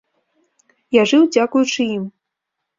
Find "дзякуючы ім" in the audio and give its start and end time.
1.37-2.11